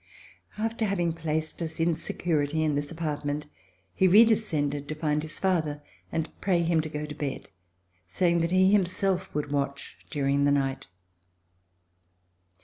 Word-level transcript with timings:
After 0.57 0.85
having 0.85 1.13
placed 1.13 1.61
us 1.61 1.79
in 1.79 1.93
security 1.93 2.63
in 2.63 2.73
this 2.73 2.89
apart 2.89 3.23
ment, 3.23 3.45
he 3.93 4.07
redescended 4.07 4.87
to 4.87 4.95
find 4.95 5.21
his 5.21 5.37
father 5.37 5.79
and 6.11 6.27
pray 6.41 6.63
him 6.63 6.81
to 6.81 6.89
go 6.89 7.05
to 7.05 7.13
bed, 7.13 7.49
saying 8.07 8.39
that 8.41 8.49
he 8.49 8.71
himself 8.71 9.31
would 9.35 9.51
watch 9.51 9.95
during 10.09 10.43
the 10.45 10.51
night. 10.51 10.87